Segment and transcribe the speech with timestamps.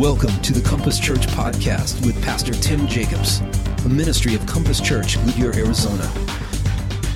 [0.00, 3.40] Welcome to the Compass Church podcast with Pastor Tim Jacobs,
[3.84, 6.10] a ministry of Compass Church, Goodyear, Arizona.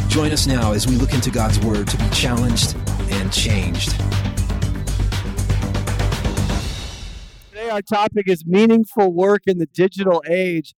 [0.08, 2.76] Join us now as we look into God's Word to be challenged
[3.08, 3.92] and changed.
[7.52, 10.74] Today, our topic is meaningful work in the digital age.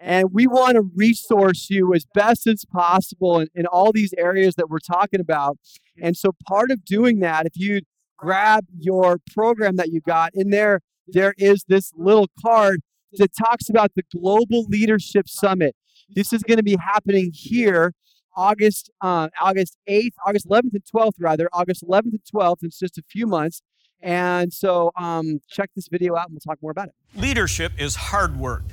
[0.00, 4.54] And we want to resource you as best as possible in, in all these areas
[4.54, 5.58] that we're talking about.
[6.00, 7.82] And so, part of doing that, if you
[8.16, 12.80] grab your program that you got in there, there is this little card
[13.14, 15.74] that talks about the Global Leadership Summit.
[16.08, 17.92] This is going to be happening here
[18.36, 22.58] August uh, August 8th, August 11th and 12th, rather, August 11th and 12th.
[22.62, 23.62] It's just a few months.
[24.02, 26.94] And so um, check this video out and we'll talk more about it.
[27.18, 28.64] Leadership is hard work.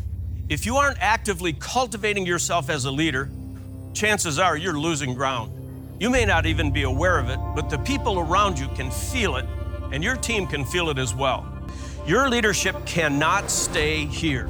[0.49, 3.29] If you aren't actively cultivating yourself as a leader,
[3.93, 5.51] chances are you're losing ground.
[5.99, 9.37] You may not even be aware of it, but the people around you can feel
[9.37, 9.45] it,
[9.93, 11.52] and your team can feel it as well.
[12.05, 14.49] Your leadership cannot stay here.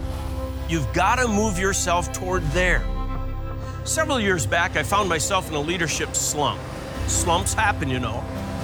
[0.68, 2.84] You've got to move yourself toward there.
[3.84, 6.60] Several years back, I found myself in a leadership slump.
[7.06, 8.24] Slumps happen, you know.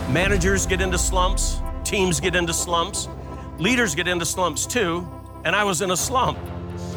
[0.09, 3.07] Managers get into slumps, teams get into slumps,
[3.59, 5.07] leaders get into slumps too,
[5.45, 6.39] and I was in a slump.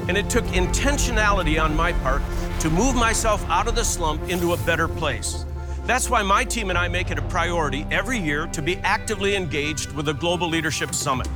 [0.08, 2.22] And it took intentionality on my part
[2.60, 5.44] to move myself out of the slump into a better place.
[5.84, 9.36] That's why my team and I make it a priority every year to be actively
[9.36, 11.28] engaged with the Global Leadership Summit.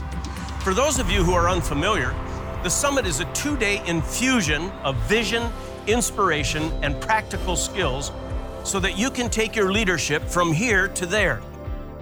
[0.67, 2.13] For those of you who are unfamiliar,
[2.65, 5.49] the summit is a two day infusion of vision,
[5.87, 8.11] inspiration, and practical skills
[8.65, 11.41] so that you can take your leadership from here to there.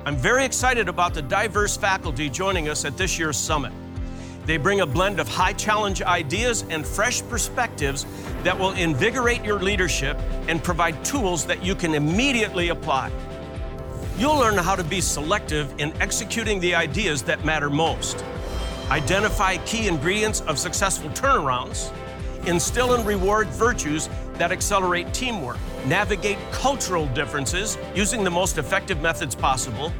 [0.07, 3.71] I'm very excited about the diverse faculty joining us at this year's summit.
[4.47, 8.07] They bring a blend of high challenge ideas and fresh perspectives
[8.45, 10.17] that will invigorate your leadership
[10.49, 13.13] and provide tools that you can immediately apply.
[14.17, 18.25] You'll learn how to be selective in executing the ideas that matter most
[18.91, 21.93] identify key ingredients of successful turnarounds,
[22.47, 29.35] instill and reward virtues that accelerate teamwork, navigate cultural differences using the most effective methods
[29.35, 29.93] possible,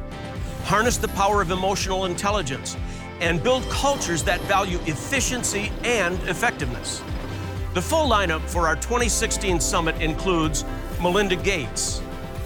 [0.63, 2.77] harness the power of emotional intelligence,
[3.21, 7.01] and build cultures that value efficiency and effectiveness.
[7.73, 10.63] The full lineup for our 2016 summit includes
[11.01, 12.01] Melinda Gates,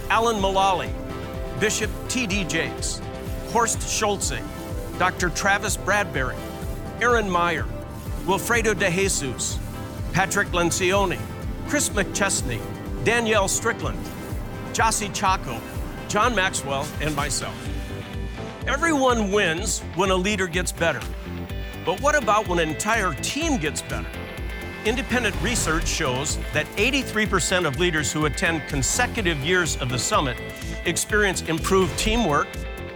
[0.09, 0.91] Alan Mulally,
[1.59, 2.45] Bishop T.D.
[2.45, 3.01] Jakes,
[3.51, 4.39] Horst Schulze,
[4.99, 5.29] Dr.
[5.29, 6.37] Travis Bradberry,
[7.01, 7.65] Erin Meyer,
[8.25, 9.57] Wilfredo De Jesus,
[10.11, 11.17] Patrick Lencioni,
[11.69, 12.59] Chris McChesney,
[13.05, 13.97] Danielle Strickland,
[14.73, 15.61] Jossy Chacko,
[16.09, 17.55] John Maxwell, and myself.
[18.67, 20.99] Everyone wins when a leader gets better.
[21.85, 24.09] But what about when an entire team gets better?
[24.83, 30.35] Independent research shows that 83% of leaders who attend consecutive years of the summit
[30.83, 32.49] experience improved teamwork,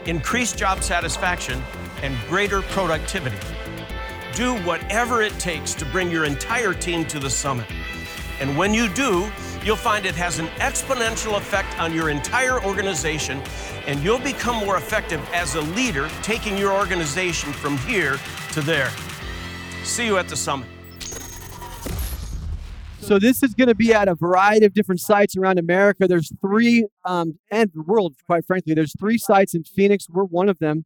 [0.06, 1.64] increased job satisfaction,
[2.04, 3.38] and greater productivity.
[4.36, 7.66] Do whatever it takes to bring your entire team to the summit.
[8.40, 9.32] And when you do,
[9.64, 13.42] you'll find it has an exponential effect on your entire organization,
[13.88, 18.20] and you'll become more effective as a leader, taking your organization from here
[18.52, 18.92] to there.
[19.84, 20.68] See you at the summit.
[23.00, 26.08] So this is going to be at a variety of different sites around America.
[26.08, 28.74] There's three, um, and the world, quite frankly.
[28.74, 30.08] There's three sites in Phoenix.
[30.10, 30.86] We're one of them.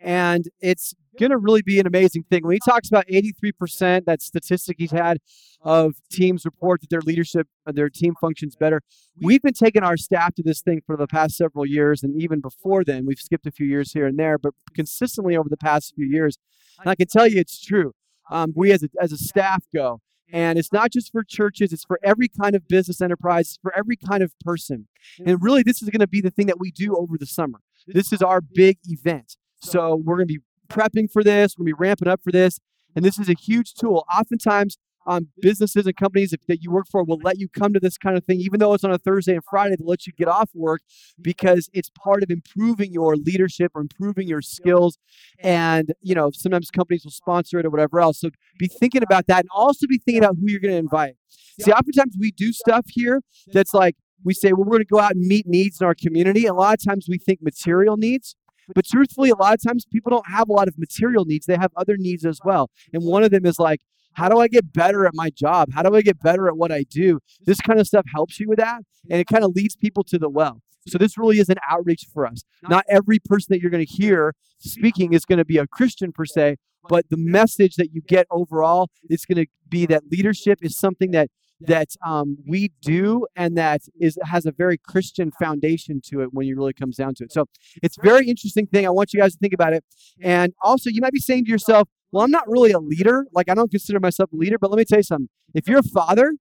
[0.00, 2.44] And it's going to really be an amazing thing.
[2.44, 5.18] When he talks about 83%, that statistic he's had
[5.62, 8.80] of teams report that their leadership, and their team functions better.
[9.20, 12.40] We've been taking our staff to this thing for the past several years, and even
[12.40, 15.94] before then, we've skipped a few years here and there, but consistently over the past
[15.96, 16.38] few years.
[16.80, 17.94] And I can tell you it's true.
[18.30, 20.00] Um, we as a, as a staff go.
[20.30, 23.76] And it's not just for churches, it's for every kind of business enterprise, it's for
[23.76, 24.86] every kind of person.
[25.24, 27.60] And really, this is going to be the thing that we do over the summer.
[27.86, 29.36] This is our big event.
[29.60, 31.56] So we're going to be prepping for this.
[31.56, 32.58] We're going to be ramping up for this.
[32.94, 34.04] And this is a huge tool.
[34.12, 37.96] Oftentimes, um, businesses and companies that you work for will let you come to this
[37.96, 40.28] kind of thing, even though it's on a Thursday and Friday, to let you get
[40.28, 40.82] off work
[41.20, 44.98] because it's part of improving your leadership or improving your skills.
[45.38, 48.20] And, you know, sometimes companies will sponsor it or whatever else.
[48.20, 48.28] So
[48.58, 51.14] be thinking about that and also be thinking about who you're going to invite.
[51.60, 53.22] See, oftentimes we do stuff here
[53.52, 55.94] that's like, we say, well, we're going to go out and meet needs in our
[55.94, 56.44] community.
[56.44, 58.36] A lot of times we think material needs.
[58.74, 61.46] But truthfully, a lot of times people don't have a lot of material needs.
[61.46, 62.70] They have other needs as well.
[62.92, 63.80] And one of them is like,
[64.14, 65.72] how do I get better at my job?
[65.72, 67.20] How do I get better at what I do?
[67.44, 68.82] This kind of stuff helps you with that.
[69.10, 70.60] And it kind of leads people to the well.
[70.88, 72.42] So this really is an outreach for us.
[72.62, 76.12] Not every person that you're going to hear speaking is going to be a Christian
[76.12, 76.56] per se,
[76.88, 81.10] but the message that you get overall is going to be that leadership is something
[81.12, 81.28] that
[81.60, 86.46] that um, we do and that is has a very Christian foundation to it when
[86.46, 87.32] it really comes down to it.
[87.32, 87.46] So
[87.82, 88.86] it's a very interesting thing.
[88.86, 89.84] I want you guys to think about it.
[90.20, 93.26] And also, you might be saying to yourself, well, I'm not really a leader.
[93.32, 95.28] Like, I don't consider myself a leader, but let me tell you something.
[95.54, 96.34] If you're a father,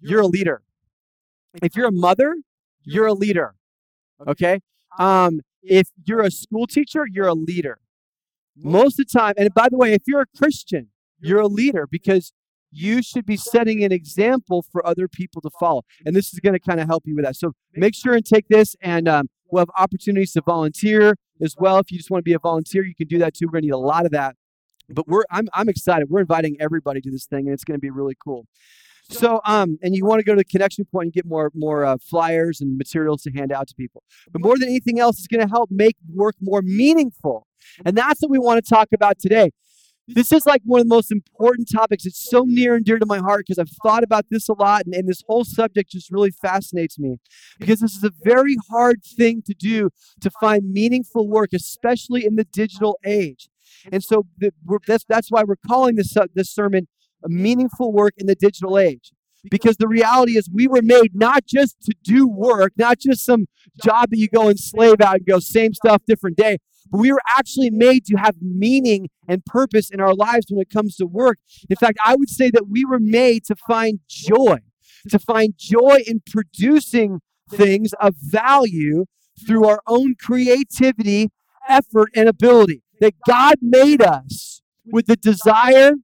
[0.00, 0.62] you're a leader.
[1.62, 2.36] If you're a mother,
[2.82, 3.54] you're a leader.
[4.26, 4.60] Okay?
[4.98, 7.78] Um, if you're a school teacher, you're a leader.
[8.56, 10.88] Most of the time, and by the way, if you're a Christian,
[11.20, 12.32] you're a leader because
[12.72, 15.82] you should be setting an example for other people to follow.
[16.04, 17.36] And this is going to kind of help you with that.
[17.36, 21.78] So make sure and take this, and um, we'll have opportunities to volunteer as well.
[21.78, 23.46] If you just want to be a volunteer, you can do that too.
[23.46, 24.36] We're going to need a lot of that.
[24.88, 26.08] But we're I'm I'm excited.
[26.10, 28.46] We're inviting everybody to this thing, and it's going to be really cool.
[29.10, 31.84] So, um, and you want to go to the connection point and get more more
[31.84, 34.02] uh, flyers and materials to hand out to people.
[34.30, 37.46] But more than anything else, it's going to help make work more meaningful,
[37.84, 39.50] and that's what we want to talk about today.
[40.08, 42.04] This is like one of the most important topics.
[42.04, 44.82] It's so near and dear to my heart because I've thought about this a lot,
[44.84, 47.18] and, and this whole subject just really fascinates me
[47.58, 49.90] because this is a very hard thing to do
[50.20, 53.48] to find meaningful work, especially in the digital age.
[53.92, 54.52] And so the,
[54.86, 56.88] that's, that's why we're calling this, uh, this sermon
[57.24, 59.12] meaningful work in the digital age.
[59.50, 63.46] Because the reality is, we were made not just to do work, not just some
[63.84, 66.58] job that you go and slave out and go, same stuff, different day,
[66.92, 70.96] we were actually made to have meaning and purpose in our lives when it comes
[70.96, 71.38] to work.
[71.68, 74.58] In fact, I would say that we were made to find joy,
[75.08, 79.06] to find joy in producing things of value
[79.46, 81.30] through our own creativity,
[81.68, 82.82] effort, and ability.
[83.00, 85.94] That God made us with the desire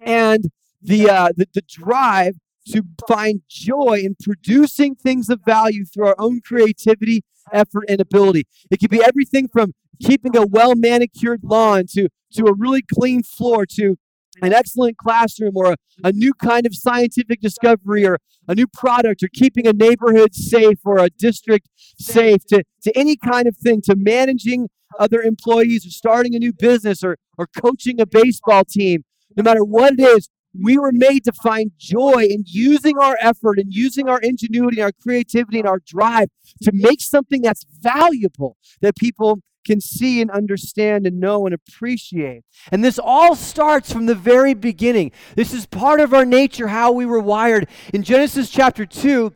[0.00, 0.44] and
[0.82, 2.34] the, uh, the, the drive
[2.72, 7.22] to find joy in producing things of value through our own creativity,
[7.52, 8.46] effort, and ability.
[8.70, 13.22] It could be everything from keeping a well manicured lawn to, to a really clean
[13.22, 13.96] floor to
[14.40, 19.22] an excellent classroom or a, a, new kind of scientific discovery or a new product
[19.22, 21.68] or keeping a neighborhood safe or a district
[21.98, 24.68] safe to, to any kind of thing to managing
[24.98, 29.02] other employees or starting a new business or, or coaching a baseball team
[29.38, 30.28] no matter what it is,
[30.60, 34.84] we were made to find joy in using our effort and using our ingenuity, and
[34.84, 36.28] our creativity, and our drive
[36.62, 42.42] to make something that's valuable that people can see and understand and know and appreciate.
[42.72, 45.12] And this all starts from the very beginning.
[45.36, 47.68] This is part of our nature, how we were wired.
[47.92, 49.34] In Genesis chapter 2,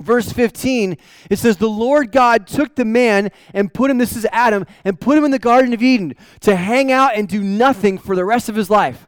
[0.00, 0.96] verse 15,
[1.30, 5.00] it says, The Lord God took the man and put him, this is Adam, and
[5.00, 8.24] put him in the Garden of Eden to hang out and do nothing for the
[8.24, 9.07] rest of his life.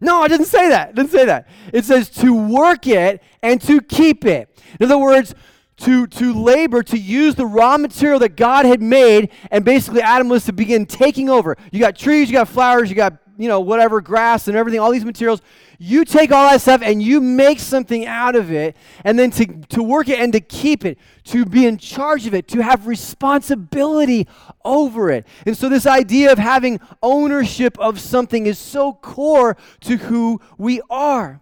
[0.00, 0.90] No, I didn't say that.
[0.90, 1.48] It didn't say that.
[1.72, 4.50] It says to work it and to keep it.
[4.78, 5.34] In other words,
[5.78, 10.28] to, to labor, to use the raw material that God had made, and basically Adam
[10.28, 11.56] was to begin taking over.
[11.70, 14.90] You got trees, you got flowers, you got, you know, whatever, grass and everything, all
[14.90, 15.42] these materials.
[15.78, 19.46] You take all that stuff and you make something out of it, and then to,
[19.46, 22.86] to work it and to keep it, to be in charge of it, to have
[22.86, 24.26] responsibility
[24.64, 25.26] over it.
[25.44, 30.80] And so, this idea of having ownership of something is so core to who we
[30.88, 31.40] are.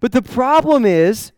[0.00, 1.32] But the problem is,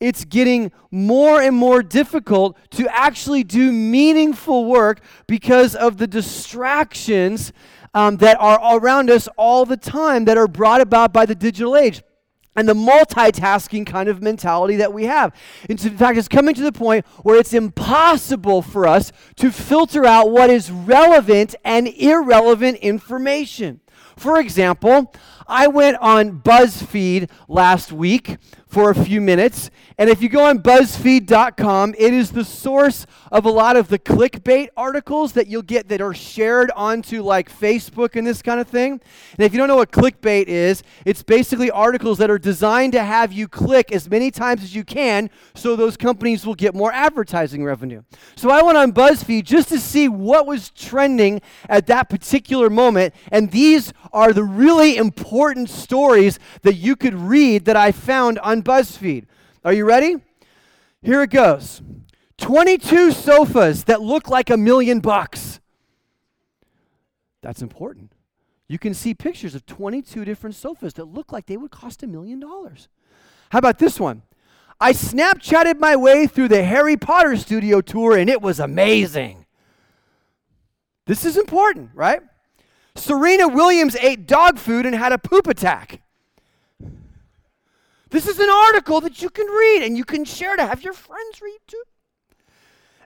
[0.00, 7.52] it's getting more and more difficult to actually do meaningful work because of the distractions
[7.94, 11.76] um, that are around us all the time that are brought about by the digital
[11.76, 12.02] age
[12.56, 15.32] and the multitasking kind of mentality that we have.
[15.68, 20.30] in fact, it's coming to the point where it's impossible for us to filter out
[20.30, 23.80] what is relevant and irrelevant information.
[24.16, 25.12] For example,
[25.46, 28.36] I went on BuzzFeed last week
[28.74, 29.70] for a few minutes.
[29.98, 34.00] And if you go on BuzzFeed.com, it is the source of a lot of the
[34.00, 38.66] clickbait articles that you'll get that are shared onto like Facebook and this kind of
[38.66, 39.00] thing.
[39.38, 43.04] And if you don't know what clickbait is, it's basically articles that are designed to
[43.04, 46.90] have you click as many times as you can so those companies will get more
[46.90, 48.02] advertising revenue.
[48.34, 53.14] So I went on BuzzFeed just to see what was trending at that particular moment.
[53.30, 58.63] And these are the really important stories that you could read that I found on
[58.64, 59.26] BuzzFeed.
[59.64, 60.16] Are you ready?
[61.02, 61.82] Here it goes
[62.38, 65.60] 22 sofas that look like a million bucks.
[67.42, 68.12] That's important.
[68.68, 72.06] You can see pictures of 22 different sofas that look like they would cost a
[72.06, 72.88] million dollars.
[73.50, 74.22] How about this one?
[74.80, 79.46] I Snapchatted my way through the Harry Potter studio tour and it was amazing.
[81.06, 82.20] This is important, right?
[82.96, 86.00] Serena Williams ate dog food and had a poop attack.
[88.14, 90.92] This is an article that you can read and you can share to have your
[90.92, 91.82] friends read too.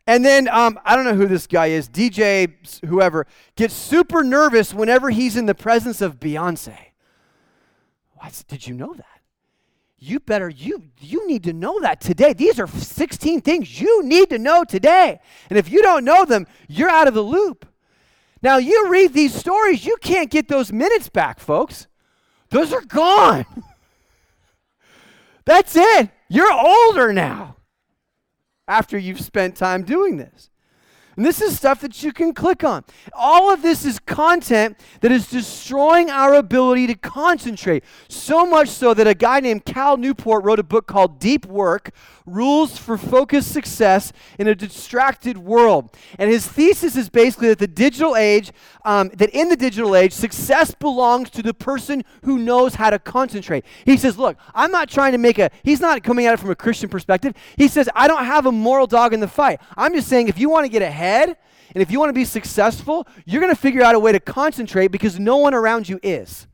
[0.06, 2.52] And then um, I don't know who this guy is, DJ,
[2.84, 6.76] whoever, gets super nervous whenever he's in the presence of Beyonce.
[8.16, 8.44] What?
[8.48, 9.22] Did you know that?
[9.98, 12.34] You better, you, you need to know that today.
[12.34, 15.20] These are 16 things you need to know today.
[15.48, 17.64] And if you don't know them, you're out of the loop.
[18.42, 21.86] Now, you read these stories, you can't get those minutes back, folks.
[22.50, 23.46] Those are gone.
[25.48, 26.10] That's it.
[26.28, 27.56] You're older now
[28.68, 30.50] after you've spent time doing this.
[31.18, 32.84] And this is stuff that you can click on.
[33.12, 37.82] All of this is content that is destroying our ability to concentrate.
[38.08, 41.90] So much so that a guy named Cal Newport wrote a book called Deep Work
[42.24, 45.96] Rules for Focused Success in a Distracted World.
[46.20, 48.52] And his thesis is basically that the digital age,
[48.84, 52.98] um, that in the digital age, success belongs to the person who knows how to
[53.00, 53.64] concentrate.
[53.84, 56.50] He says, Look, I'm not trying to make a, he's not coming at it from
[56.50, 57.34] a Christian perspective.
[57.56, 59.60] He says, I don't have a moral dog in the fight.
[59.76, 61.07] I'm just saying, if you want to get ahead,
[61.74, 64.20] and if you want to be successful, you're going to figure out a way to
[64.20, 66.46] concentrate because no one around you is.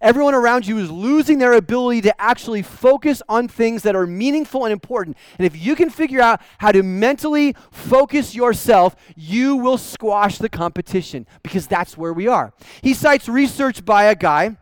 [0.00, 4.64] Everyone around you is losing their ability to actually focus on things that are meaningful
[4.64, 5.16] and important.
[5.38, 10.48] And if you can figure out how to mentally focus yourself, you will squash the
[10.48, 12.52] competition because that's where we are.
[12.82, 14.58] He cites research by a guy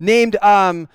[0.00, 0.88] named um,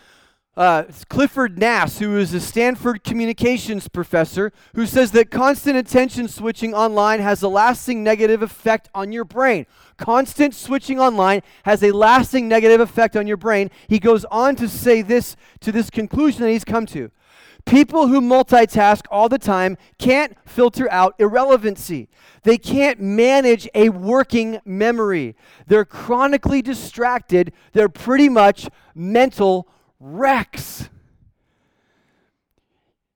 [0.57, 6.73] uh, Clifford Nass, who is a Stanford communications professor, who says that constant attention switching
[6.73, 9.67] online has a lasting negative effect on your brain.
[9.97, 13.69] Constant switching online has a lasting negative effect on your brain.
[13.87, 17.11] He goes on to say this to this conclusion that he's come to.
[17.65, 22.07] People who multitask all the time can't filter out irrelevancy.
[22.43, 25.35] They can't manage a working memory.
[25.67, 27.51] They're chronically distracted.
[27.73, 29.67] They're pretty much mental
[29.99, 30.89] wrecks.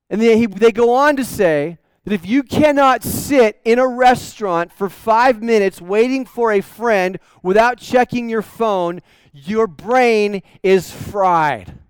[0.10, 4.72] And they, they go on to say that if you cannot sit in a restaurant
[4.72, 11.81] for five minutes waiting for a friend without checking your phone, your brain is fried.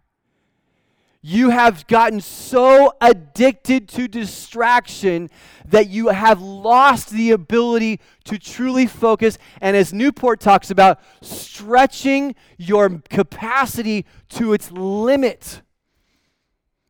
[1.24, 5.30] You have gotten so addicted to distraction
[5.68, 9.38] that you have lost the ability to truly focus.
[9.62, 15.62] And as Newport talks about, stretching your capacity to its limit.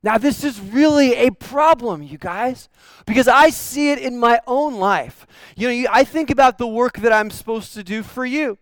[0.02, 2.70] Now, this is really a problem, you guys,
[3.06, 5.28] because I see it in my own life.
[5.56, 8.58] You know, I think about the work that I'm supposed to do for you.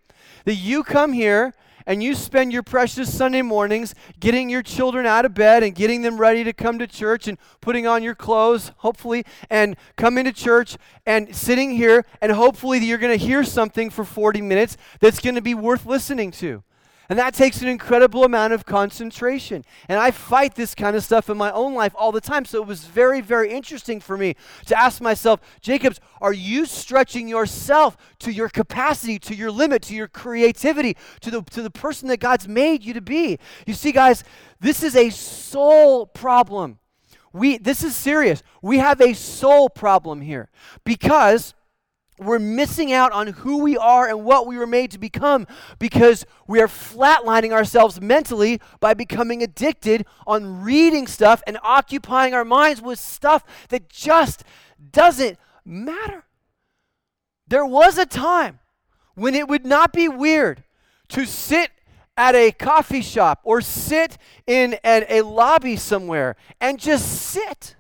[0.46, 1.54] That you come here
[1.90, 6.04] and you spend your precious Sunday mornings getting your children out of bed and getting
[6.04, 10.32] them ready to come to church and putting on your clothes, hopefully, and coming to
[10.32, 10.78] church
[11.08, 15.34] and sitting here, and hopefully you're going to hear something for 40 minutes that's going
[15.34, 16.64] to be worth listening to.
[17.10, 19.66] And that takes an incredible amount of concentration.
[19.88, 22.46] And I fight this kind of stuff in my own life all the time.
[22.46, 24.36] So it was very, very interesting for me
[24.68, 29.96] to ask myself, Jacobs, are you stretching yourself to your capacity, to your limit, to
[29.96, 33.40] your creativity, to the, to the person that God's made you to be?
[33.66, 34.24] You see, guys,
[34.60, 36.78] this is a soul problem.
[37.34, 38.44] We, this is serious.
[38.62, 40.50] We have a soul problem here
[40.84, 41.56] because
[42.20, 45.48] we're missing out on who we are and what we were made to become
[45.80, 52.46] because we are flatlining ourselves mentally by becoming addicted on reading stuff and occupying our
[52.46, 54.44] minds with stuff that just
[54.92, 56.26] doesn't matter.
[57.48, 58.60] There was a time
[59.16, 60.64] when it would not be weird
[61.10, 61.72] to sit
[62.16, 67.76] at a coffee shop or sit in a, a lobby somewhere and just sit.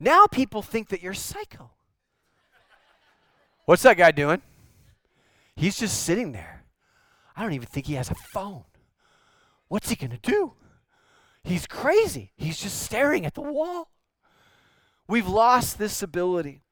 [0.00, 1.70] Now people think that you're psycho.
[3.64, 4.42] What's that guy doing?
[5.56, 6.64] He's just sitting there.
[7.36, 8.64] I don't even think he has a phone.
[9.68, 10.52] What's he going to do?
[11.42, 12.32] He's crazy.
[12.36, 13.90] He's just staring at the wall.
[15.08, 16.62] We've lost this ability.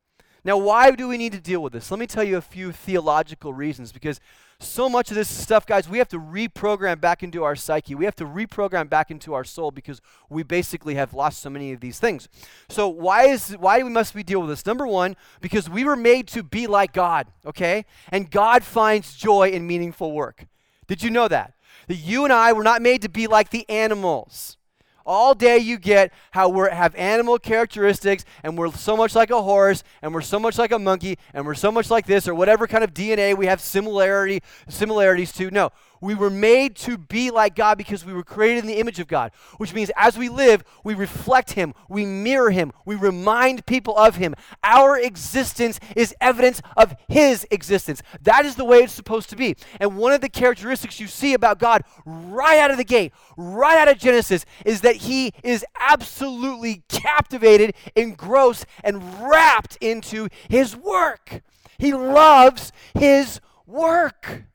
[0.45, 1.91] Now, why do we need to deal with this?
[1.91, 4.19] Let me tell you a few theological reasons because
[4.63, 7.95] so much of this stuff, guys, we have to reprogram back into our psyche.
[7.95, 11.73] We have to reprogram back into our soul because we basically have lost so many
[11.73, 12.29] of these things.
[12.69, 14.65] So why is why must we deal with this?
[14.67, 17.85] Number one, because we were made to be like God, okay?
[18.11, 20.47] And God finds joy in meaningful work.
[20.87, 21.55] Did you know that?
[21.89, 24.57] That you and I were not made to be like the animals.
[25.05, 29.43] All day you get how we have animal characteristics and we're so much like a
[29.43, 32.35] horse and we're so much like a monkey and we're so much like this or
[32.35, 35.51] whatever kind of DNA we have similarity similarities to.
[35.51, 35.71] No,
[36.03, 39.07] we were made to be like God because we were created in the image of
[39.07, 43.97] God, which means as we live, we reflect Him, we mirror Him, we remind people
[43.97, 44.35] of Him.
[44.65, 48.03] Our existence is evidence of His existence.
[48.21, 49.57] That is the way it's supposed to be.
[49.81, 53.79] And one of the characteristics you see about God right out of the gate, right
[53.79, 61.43] out of Genesis, is that He is absolutely captivated, engrossed, and wrapped into His work.
[61.79, 64.47] He loves His work.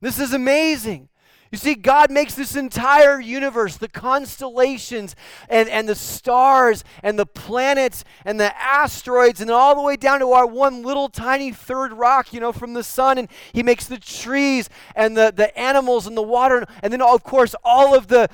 [0.00, 1.08] This is amazing.
[1.52, 5.14] You see, God makes this entire universe, the constellations
[5.48, 10.18] and, and the stars and the planets and the asteroids, and all the way down
[10.20, 13.16] to our one little tiny third rock, you know, from the sun.
[13.16, 16.66] And He makes the trees and the, the animals and the water.
[16.82, 18.28] And then, of course, all of the,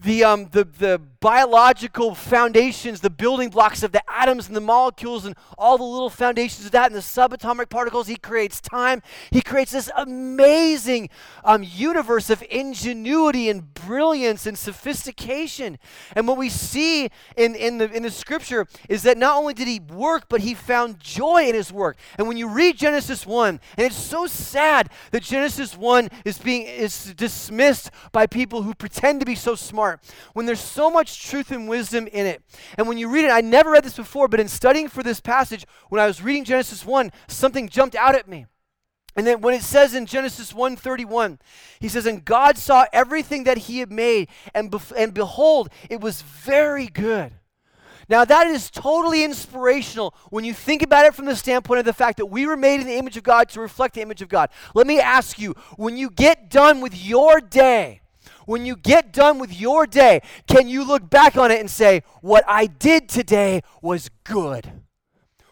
[0.00, 5.24] the, um, the, the biological foundations, the building blocks of the atoms and the molecules
[5.24, 8.06] and all the little foundations of that and the subatomic particles.
[8.06, 9.02] He creates time.
[9.30, 11.08] He creates this amazing
[11.44, 15.78] um, universe of ingenuity and brilliance and sophistication.
[16.14, 19.68] And what we see in, in, the, in the scripture is that not only did
[19.68, 21.96] he work, but he found joy in his work.
[22.18, 26.66] And when you read Genesis 1, and it's so sad that Genesis 1 is being
[26.66, 29.93] is dismissed by people who pretend to be so smart,
[30.32, 32.42] when there's so much truth and wisdom in it.
[32.76, 35.20] And when you read it, I never read this before, but in studying for this
[35.20, 38.46] passage, when I was reading Genesis 1, something jumped out at me.
[39.16, 41.38] And then when it says in Genesis 1:31,
[41.78, 46.00] he says, "And God saw everything that he had made, and, bef- and behold, it
[46.00, 47.32] was very good."
[48.08, 51.92] Now, that is totally inspirational when you think about it from the standpoint of the
[51.92, 54.28] fact that we were made in the image of God to reflect the image of
[54.28, 54.50] God.
[54.74, 58.00] Let me ask you when you get done with your day,
[58.46, 62.02] when you get done with your day, can you look back on it and say,
[62.20, 64.70] What I did today was good?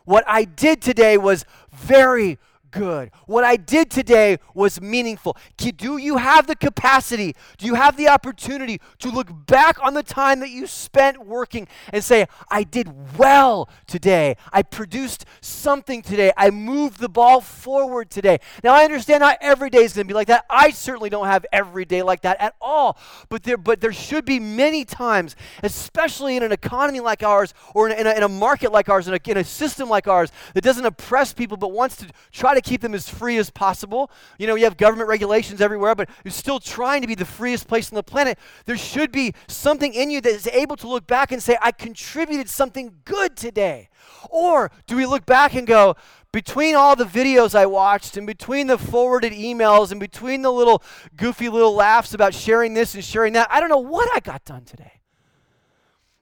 [0.05, 2.39] What I did today was very
[2.73, 3.13] good.
[3.27, 5.37] What I did today was meaningful.
[5.57, 7.37] Do you have the capacity?
[7.59, 11.69] Do you have the opportunity to look back on the time that you spent working
[11.93, 14.37] and say, I did well today.
[14.53, 16.33] I produced something today.
[16.37, 18.39] I moved the ball forward today.
[18.65, 20.45] Now, I understand not every day is going to be like that.
[20.49, 22.99] I certainly don't have every day like that at all.
[23.29, 27.89] But there, but there should be many times, especially in an economy like ours or
[27.89, 30.09] in a, in a, in a market like ours, in a, in a system like
[30.09, 33.51] ours that doesn't oppress people but wants to try to keep them as free as
[33.51, 34.11] possible.
[34.39, 37.69] You know, you have government regulations everywhere, but you're still trying to be the freest
[37.69, 38.39] place on the planet.
[38.67, 41.73] There should be something in you that is able to look back and say, I
[41.73, 43.89] contributed something good today.
[44.31, 45.97] Or do we look back and go,
[46.33, 50.83] between all the videos I watched and between the forwarded emails and between the little
[51.15, 54.45] goofy little laughs about sharing this and sharing that, I don't know what I got
[54.45, 55.01] done today.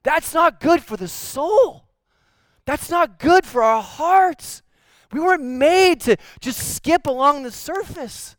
[0.03, 1.87] That's not good for the soul.
[2.65, 4.61] That's not good for our hearts.
[5.11, 8.35] We weren't made to just skip along the surface.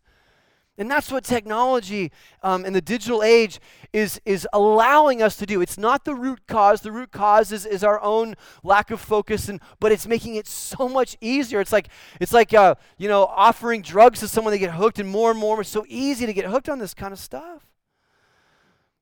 [0.79, 2.11] And that's what technology
[2.43, 3.61] um, in the digital age
[3.93, 5.61] is, is allowing us to do.
[5.61, 6.81] It's not the root cause.
[6.81, 10.47] The root cause is, is our own lack of focus, and, but it's making it
[10.47, 11.61] so much easier.
[11.61, 11.89] It's like,
[12.21, 15.39] it's like uh, you know, offering drugs to someone, they get hooked, and more and
[15.39, 15.61] more.
[15.61, 17.67] It's so easy to get hooked on this kind of stuff.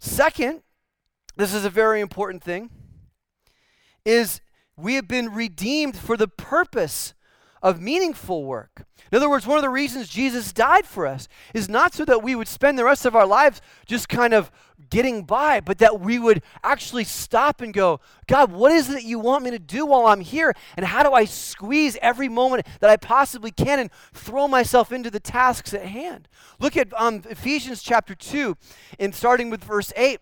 [0.01, 0.63] Second,
[1.37, 2.71] this is a very important thing,
[4.05, 4.41] is
[4.77, 7.15] we have been redeemed for the purpose
[7.63, 8.85] of meaningful work.
[9.13, 12.23] In other words, one of the reasons Jesus died for us is not so that
[12.23, 14.51] we would spend the rest of our lives just kind of
[14.89, 19.05] getting by, but that we would actually stop and go, God, what is it that
[19.05, 20.55] you want me to do while I'm here?
[20.77, 25.11] And how do I squeeze every moment that I possibly can and throw myself into
[25.11, 26.29] the tasks at hand?
[26.59, 28.57] Look at um, Ephesians chapter 2,
[28.99, 30.21] and starting with verse 8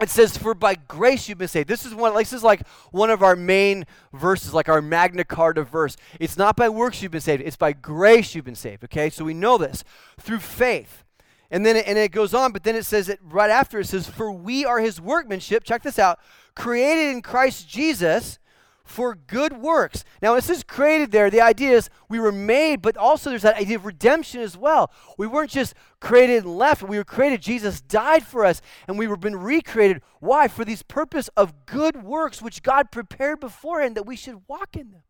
[0.00, 2.14] it says, "For by grace you've been saved." This is one.
[2.14, 5.96] This is like one of our main verses, like our Magna Carta verse.
[6.20, 8.84] It's not by works you've been saved; it's by grace you've been saved.
[8.84, 9.84] Okay, so we know this
[10.20, 11.04] through faith,
[11.50, 12.52] and then it, and it goes on.
[12.52, 13.80] But then it says it right after.
[13.80, 16.18] It says, "For we are His workmanship." Check this out:
[16.54, 18.38] created in Christ Jesus
[18.86, 20.04] for good works.
[20.22, 21.28] Now, this is created there.
[21.28, 24.90] The idea is we were made, but also there's that idea of redemption as well.
[25.18, 26.82] We weren't just created and left.
[26.82, 27.42] We were created.
[27.42, 30.02] Jesus died for us, and we were been recreated.
[30.20, 30.48] Why?
[30.48, 34.92] For these purpose of good works which God prepared beforehand that we should walk in
[34.92, 35.02] them.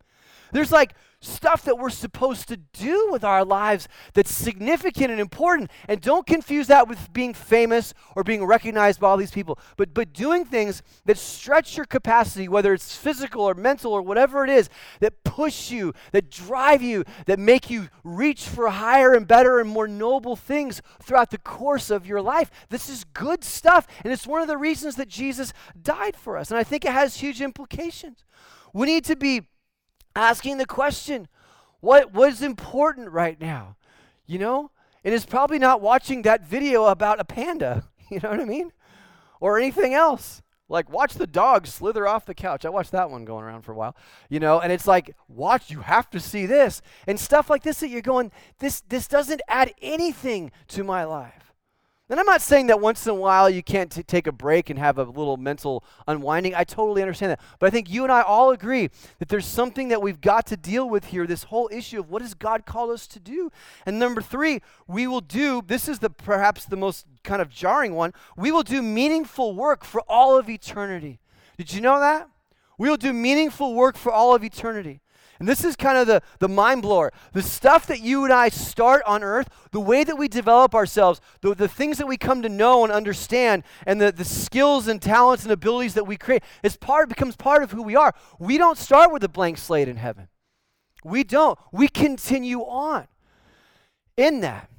[0.53, 5.71] There's like stuff that we're supposed to do with our lives that's significant and important.
[5.89, 9.59] And don't confuse that with being famous or being recognized by all these people.
[9.77, 14.45] But but doing things that stretch your capacity, whether it's physical or mental or whatever
[14.45, 14.69] it is,
[15.01, 19.69] that push you, that drive you, that make you reach for higher and better and
[19.69, 22.51] more noble things throughout the course of your life.
[22.69, 23.87] This is good stuff.
[24.05, 26.51] And it's one of the reasons that Jesus died for us.
[26.51, 28.25] And I think it has huge implications.
[28.73, 29.43] We need to be
[30.17, 31.29] asking the question,
[31.81, 33.77] what was important right now?
[34.27, 34.71] You know?
[35.05, 38.73] And it's probably not watching that video about a panda, you know what I mean?
[39.39, 40.43] Or anything else.
[40.69, 42.65] Like watch the dog slither off the couch.
[42.65, 43.97] I watched that one going around for a while.
[44.29, 46.83] You know, and it's like, watch, you have to see this.
[47.07, 51.46] And stuff like this that you're going, this this doesn't add anything to my life.
[52.09, 54.71] And I'm not saying that once in a while you can't t- take a break
[54.71, 56.55] and have a little mental unwinding.
[56.55, 57.41] I totally understand that.
[57.59, 60.57] But I think you and I all agree that there's something that we've got to
[60.57, 63.51] deal with here this whole issue of what does God call us to do?
[63.85, 67.95] And number three, we will do this is the perhaps the most kind of jarring
[67.95, 68.13] one.
[68.37, 71.19] We will do meaningful work for all of eternity.
[71.59, 72.29] Did you know that?
[72.79, 75.01] We will do meaningful work for all of eternity.
[75.39, 77.13] And this is kind of the, the mind blower.
[77.33, 81.21] The stuff that you and I start on earth, the way that we develop ourselves,
[81.41, 85.01] the, the things that we come to know and understand, and the, the skills and
[85.01, 88.15] talents and abilities that we create, is part, becomes part of who we are.
[88.39, 90.29] We don't start with a blank slate in heaven.
[91.05, 91.59] We don't.
[91.73, 93.07] We continue on
[94.17, 94.71] in that.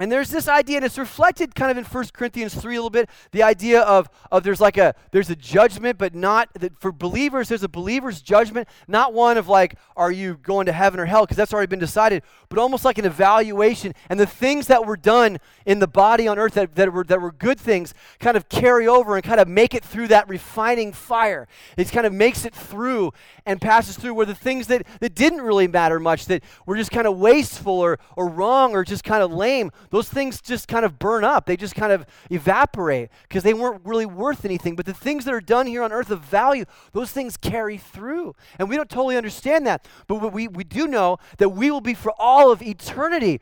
[0.00, 2.88] And there's this idea, and it's reflected kind of in 1 Corinthians 3 a little
[2.88, 6.92] bit, the idea of, of there's like a there's a judgment, but not that for
[6.92, 11.06] believers, there's a believer's judgment, not one of like, are you going to heaven or
[11.06, 13.92] hell, because that's already been decided, but almost like an evaluation.
[14.08, 17.20] And the things that were done in the body on earth that, that were that
[17.20, 20.92] were good things kind of carry over and kind of make it through that refining
[20.92, 21.48] fire.
[21.76, 23.12] It kind of makes it through
[23.44, 26.92] and passes through where the things that, that didn't really matter much, that were just
[26.92, 30.84] kind of wasteful or, or wrong or just kind of lame those things just kind
[30.84, 31.46] of burn up.
[31.46, 34.76] They just kind of evaporate because they weren't really worth anything.
[34.76, 38.34] But the things that are done here on earth of value, those things carry through.
[38.58, 39.86] And we don't totally understand that.
[40.06, 43.40] But we, we do know that we will be for all of eternity.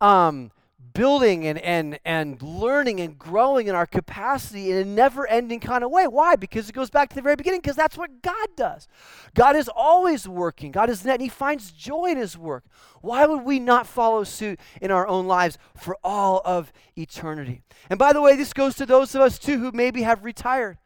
[0.00, 0.50] Um,
[0.96, 5.84] building and, and, and learning and growing in our capacity in a never ending kind
[5.84, 6.06] of way.
[6.06, 6.36] Why?
[6.36, 8.88] Because it goes back to the very beginning, because that's what God does.
[9.34, 12.64] God is always working, God is net, and He finds joy in His work.
[13.02, 17.62] Why would we not follow suit in our own lives for all of eternity?
[17.90, 20.78] And by the way, this goes to those of us too who maybe have retired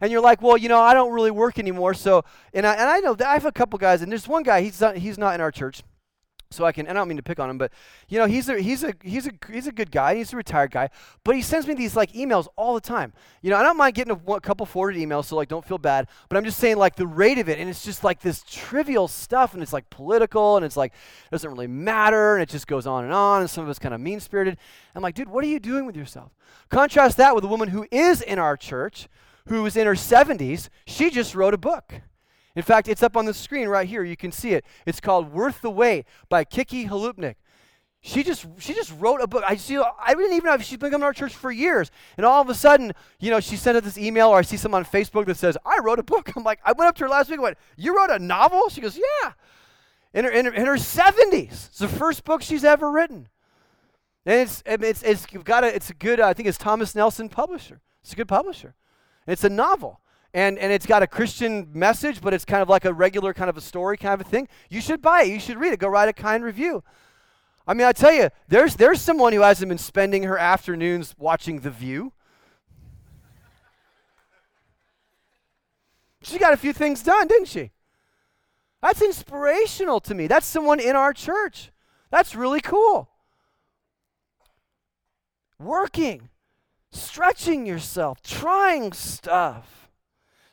[0.00, 1.94] and you're like, well, you know, I don't really work anymore.
[1.94, 4.42] So, and I, and I know that I have a couple guys, and there's one
[4.42, 5.82] guy, he's not, he's not in our church
[6.50, 7.72] so I can, and I don't mean to pick on him, but
[8.08, 10.14] you know, he's a he's a he's a he's a good guy.
[10.14, 10.90] He's a retired guy,
[11.24, 13.12] but he sends me these like emails all the time.
[13.42, 16.06] You know, I don't mind getting a, couple forwarded emails, so like don't feel bad.
[16.28, 19.08] But I'm just saying like the rate of it, and it's just like this trivial
[19.08, 20.92] stuff, and it's like political, and it's like
[21.30, 23.94] doesn't really matter, and it just goes on and on, and some of it's kind
[23.94, 24.56] of mean spirited.
[24.94, 26.32] I'm like, dude, what are you doing with yourself?
[26.70, 29.08] Contrast that with a woman who is in our church,
[29.48, 30.68] who is in her 70s.
[30.86, 32.02] She just wrote a book.
[32.56, 34.02] In fact, it's up on the screen right here.
[34.02, 34.64] You can see it.
[34.86, 37.34] It's called Worth the Wait by Kiki Halupnik.
[38.00, 39.44] She just she just wrote a book.
[39.46, 39.76] I see.
[39.76, 42.40] I didn't even know if she's been coming to our church for years, and all
[42.40, 44.86] of a sudden, you know, she sent us this email, or I see someone on
[44.86, 47.28] Facebook that says, "I wrote a book." I'm like, I went up to her last
[47.28, 49.32] week and went, "You wrote a novel?" She goes, "Yeah."
[50.14, 53.28] In her in her, in her 70s, it's the first book she's ever written,
[54.24, 56.20] and it's it's it's got a it's a good.
[56.20, 57.80] Uh, I think it's Thomas Nelson publisher.
[58.02, 58.76] It's a good publisher.
[59.26, 60.00] It's a novel
[60.36, 63.48] and, and it's got a Christian message, but it's kind of like a regular kind
[63.48, 64.48] of a story kind of a thing.
[64.68, 65.28] You should buy it.
[65.28, 65.78] You should read it.
[65.78, 66.84] Go write a kind review.
[67.66, 71.60] I mean, I tell you, there's, there's someone who hasn't been spending her afternoons watching
[71.60, 72.12] The View.
[76.22, 77.70] She got a few things done, didn't she?
[78.82, 80.26] That's inspirational to me.
[80.26, 81.72] That's someone in our church.
[82.10, 83.08] That's really cool.
[85.58, 86.28] Working,
[86.90, 89.85] stretching yourself, trying stuff.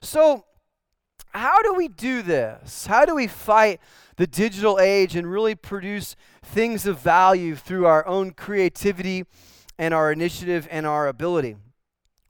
[0.04, 0.44] So,
[1.30, 2.88] how do we do this?
[2.88, 3.80] How do we fight
[4.18, 9.24] the digital age and really produce things of value through our own creativity
[9.80, 11.56] and our initiative and our ability?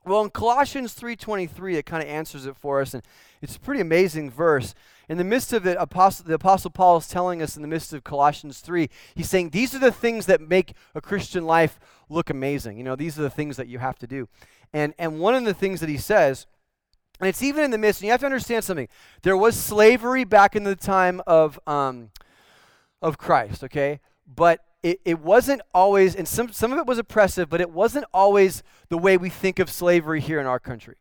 [0.06, 3.02] Well, in Colossians 3:23 it kind of answers it for us and
[3.42, 4.74] it's a pretty amazing verse.
[5.08, 7.92] In the midst of it, Apostle, the Apostle Paul is telling us in the midst
[7.92, 12.30] of Colossians 3, he's saying these are the things that make a Christian life look
[12.30, 12.78] amazing.
[12.78, 14.28] You know, these are the things that you have to do.
[14.72, 16.46] And, and one of the things that he says
[17.24, 18.86] and it's even in the midst, and you have to understand something.
[19.22, 22.10] There was slavery back in the time of, um,
[23.00, 24.00] of Christ, okay?
[24.26, 28.04] But it, it wasn't always, and some, some of it was oppressive, but it wasn't
[28.12, 30.96] always the way we think of slavery here in our country.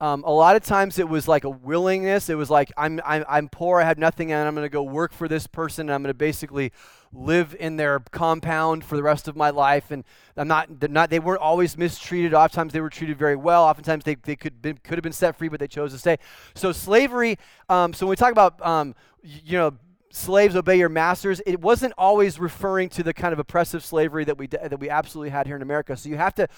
[0.00, 2.30] Um, a lot of times it was like a willingness.
[2.30, 4.82] It was like, I'm, I'm, I'm poor, I have nothing, and I'm going to go
[4.82, 6.72] work for this person, and I'm going to basically
[7.12, 9.90] live in their compound for the rest of my life.
[9.90, 10.04] And
[10.38, 12.32] I'm not, not they weren't always mistreated.
[12.32, 13.64] Oftentimes they were treated very well.
[13.64, 16.18] Oftentimes they, they could, been, could have been set free, but they chose to stay.
[16.54, 17.36] So slavery,
[17.68, 19.74] um, so when we talk about, um, you know,
[20.12, 24.36] slaves obey your masters it wasn't always referring to the kind of oppressive slavery that
[24.36, 26.48] we that we absolutely had here in america so you have to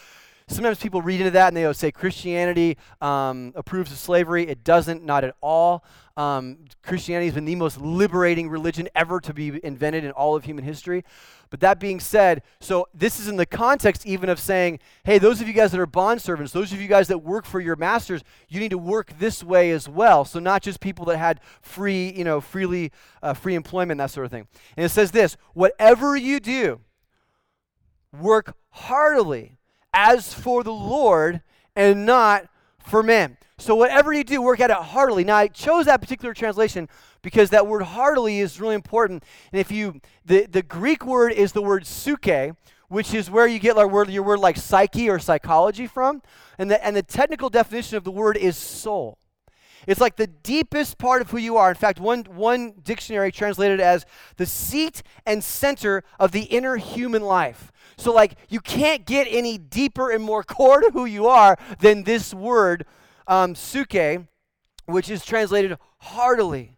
[0.52, 4.46] sometimes people read into that and they'll say Christianity um, approves of slavery.
[4.46, 5.84] It doesn't, not at all.
[6.16, 10.44] Um, Christianity has been the most liberating religion ever to be invented in all of
[10.44, 11.04] human history.
[11.48, 15.40] But that being said, so this is in the context even of saying, hey, those
[15.40, 17.76] of you guys that are bond servants, those of you guys that work for your
[17.76, 20.24] masters, you need to work this way as well.
[20.24, 22.90] So not just people that had free, you know, freely
[23.22, 24.48] uh, free employment, that sort of thing.
[24.76, 26.80] And it says this: whatever you do,
[28.18, 29.58] work heartily
[29.92, 31.42] as for the Lord
[31.76, 33.36] and not for men.
[33.58, 35.24] So whatever you do, work at it heartily.
[35.24, 36.88] Now I chose that particular translation
[37.22, 39.22] because that word heartily is really important.
[39.52, 42.56] And if you the, the Greek word is the word suke,
[42.88, 46.22] which is where you get our word, your word like psyche or psychology from.
[46.58, 49.18] And the, and the technical definition of the word is soul.
[49.86, 51.70] It's like the deepest part of who you are.
[51.70, 57.22] In fact, one, one dictionary translated as the seat and center of the inner human
[57.22, 57.72] life.
[57.96, 62.04] So, like, you can't get any deeper and more core to who you are than
[62.04, 62.86] this word,
[63.26, 64.26] um, suke,
[64.86, 66.76] which is translated heartily.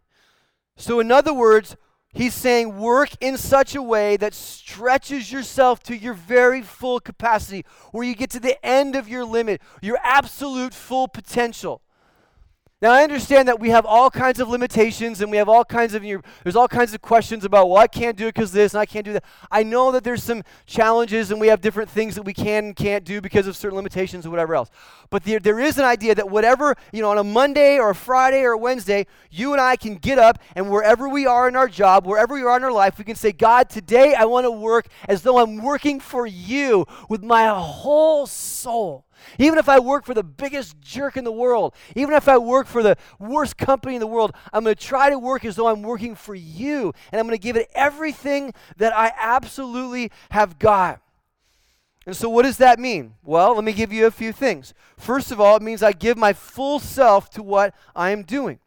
[0.77, 1.77] So, in other words,
[2.12, 7.64] he's saying work in such a way that stretches yourself to your very full capacity,
[7.93, 11.83] where you get to the end of your limit, your absolute full potential.
[12.85, 15.94] Now, I understand that we have all kinds of limitations and we have all kinds
[15.94, 18.81] of, there's all kinds of questions about, well, I can't do it because this and
[18.83, 19.25] I can't do that.
[19.51, 22.77] I know that there's some challenges and we have different things that we can and
[22.77, 24.68] can't do because of certain limitations or whatever else.
[25.09, 27.94] But there, there is an idea that whatever, you know, on a Monday or a
[27.94, 31.57] Friday or a Wednesday, you and I can get up and wherever we are in
[31.57, 34.44] our job, wherever we are in our life, we can say, God, today I want
[34.44, 39.07] to work as though I'm working for you with my whole soul.
[39.38, 42.66] Even if I work for the biggest jerk in the world, even if I work
[42.66, 45.68] for the worst company in the world, I'm going to try to work as though
[45.68, 46.92] I'm working for you.
[47.12, 51.00] And I'm going to give it everything that I absolutely have got.
[52.06, 53.14] And so, what does that mean?
[53.22, 54.74] Well, let me give you a few things.
[54.98, 58.58] First of all, it means I give my full self to what I am doing.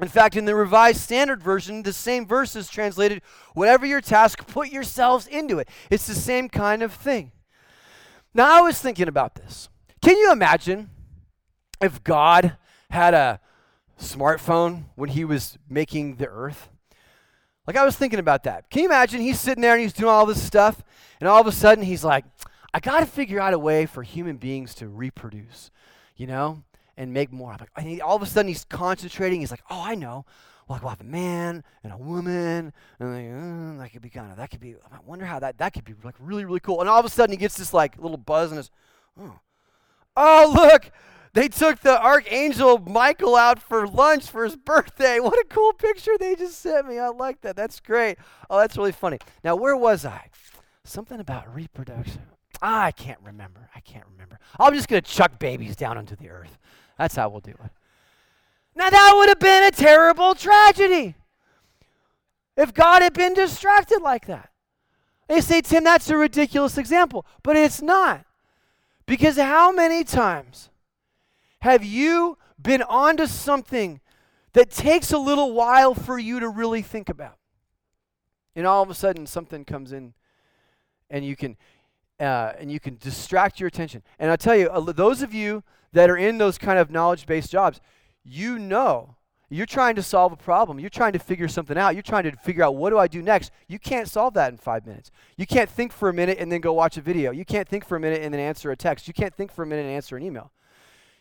[0.00, 4.44] In fact, in the Revised Standard Version, the same verse is translated whatever your task,
[4.48, 5.68] put yourselves into it.
[5.88, 7.30] It's the same kind of thing.
[8.34, 9.68] Now, I was thinking about this.
[10.04, 10.90] Can you imagine
[11.80, 12.58] if God
[12.90, 13.40] had a
[13.98, 16.68] smartphone when he was making the earth?
[17.66, 18.68] Like, I was thinking about that.
[18.68, 20.84] Can you imagine he's sitting there and he's doing all this stuff,
[21.20, 22.26] and all of a sudden he's like,
[22.74, 25.70] I got to figure out a way for human beings to reproduce,
[26.16, 26.64] you know,
[26.98, 27.56] and make more.
[27.58, 29.40] Like, and he, all of a sudden he's concentrating.
[29.40, 30.26] He's like, oh, I know.
[30.68, 34.30] Like we'll have a man and a woman, and like, uh, that could be kind
[34.30, 34.74] of that could be.
[34.92, 36.80] I wonder how that that could be like really really cool.
[36.80, 38.70] And all of a sudden he gets this like little buzz in his,
[39.20, 39.40] oh,
[40.16, 40.90] Oh, look,
[41.32, 45.18] they took the archangel Michael out for lunch for his birthday.
[45.18, 46.98] What a cool picture they just sent me.
[46.98, 47.56] I like that.
[47.56, 48.18] That's great.
[48.48, 49.18] Oh, that's really funny.
[49.42, 50.30] Now, where was I?
[50.84, 52.22] Something about reproduction.
[52.62, 53.68] Ah, I can't remember.
[53.74, 54.38] I can't remember.
[54.60, 56.56] I'm just going to chuck babies down into the earth.
[56.98, 57.70] That's how we'll do it.
[58.76, 61.16] Now, that would have been a terrible tragedy
[62.56, 64.50] if God had been distracted like that.
[65.28, 68.24] They say, Tim, that's a ridiculous example, but it's not.
[69.06, 70.70] Because how many times
[71.60, 74.00] have you been onto something
[74.52, 77.38] that takes a little while for you to really think about?
[78.56, 80.14] And all of a sudden something comes in
[81.10, 81.56] and you can
[82.20, 84.02] uh, and you can distract your attention.
[84.20, 87.50] And I'll tell you, uh, those of you that are in those kind of knowledge-based
[87.50, 87.80] jobs,
[88.22, 89.16] you know
[89.56, 90.80] you're trying to solve a problem.
[90.80, 91.94] You're trying to figure something out.
[91.94, 93.52] You're trying to figure out what do I do next.
[93.68, 95.10] You can't solve that in five minutes.
[95.36, 97.30] You can't think for a minute and then go watch a video.
[97.30, 99.06] You can't think for a minute and then answer a text.
[99.06, 100.50] You can't think for a minute and answer an email.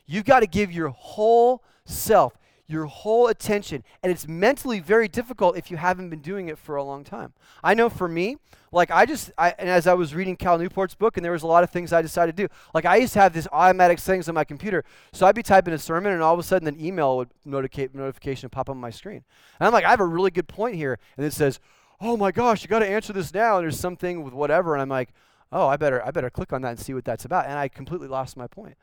[0.05, 3.83] You've got to give your whole self, your whole attention.
[4.01, 7.33] And it's mentally very difficult if you haven't been doing it for a long time.
[7.63, 8.37] I know for me,
[8.71, 11.43] like I just, I, and as I was reading Cal Newport's book, and there was
[11.43, 12.53] a lot of things I decided to do.
[12.73, 15.73] Like I used to have these automatic settings on my computer, so I'd be typing
[15.73, 18.77] a sermon, and all of a sudden an email would notica- notification pop up on
[18.77, 19.23] my screen,
[19.59, 21.59] and I'm like, I have a really good point here, and it says,
[22.01, 24.81] oh my gosh, you got to answer this now, and there's something with whatever, and
[24.81, 25.09] I'm like,
[25.51, 27.67] oh, I better, I better click on that and see what that's about, and I
[27.67, 28.75] completely lost my point.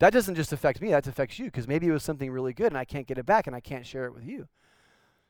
[0.00, 2.68] That doesn't just affect me, that affects you, because maybe it was something really good,
[2.68, 4.48] and I can't get it back, and I can't share it with you.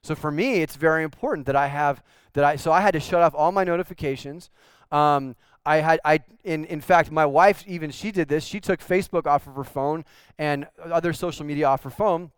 [0.02, 2.02] So for me, it's very important that I have
[2.32, 2.56] that I.
[2.56, 4.48] So I had to shut off all my notifications.
[4.90, 8.44] Um, I had I in in fact my wife even she did this.
[8.44, 10.04] She took Facebook off of her phone
[10.38, 12.30] and other social media off her phone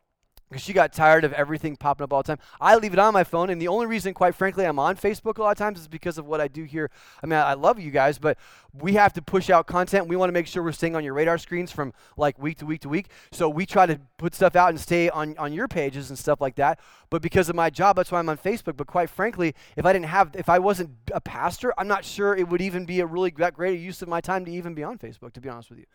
[0.52, 2.38] because she got tired of everything popping up all the time.
[2.60, 5.38] I leave it on my phone, and the only reason, quite frankly, I'm on Facebook
[5.38, 6.90] a lot of times is because of what I do here.
[7.22, 8.36] I mean, I, love you guys, but
[8.72, 10.08] we have to push out content.
[10.08, 12.66] We want to make sure we're staying on your radar screens from like week to
[12.66, 13.08] week to week.
[13.30, 16.40] So we try to put stuff out and stay on, on your pages and stuff
[16.40, 16.80] like that.
[17.08, 18.76] But because of my job, that's why I'm on Facebook.
[18.76, 22.36] But quite frankly, if I didn't have, if I wasn't a pastor, I'm not sure
[22.36, 24.82] it would even be a really that great use of my time to even be
[24.82, 25.86] on Facebook, to be honest with you.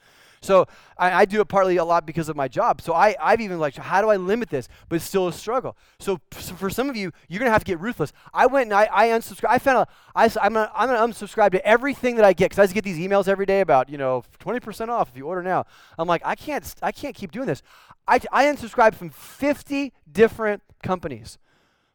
[0.42, 2.82] So I, I, do it partly a lot because of my job.
[2.82, 4.68] So I, I've even like, how do I limit this?
[4.90, 5.76] But it's still a struggle.
[6.00, 8.14] So, so for some of you, you're going to have to get ruthless.
[8.34, 9.50] I went and I, I unsubscribed.
[9.50, 12.60] I found a, I, I'm going I'm to unsubscribe to everything that I get because
[12.60, 15.44] I just get these emails every day about, you know, 20% off if you order
[15.44, 15.66] now.
[15.98, 17.62] I'm like, I can't, I can't keep doing this.
[18.08, 21.38] I, I unsubscribed from 50 different companies.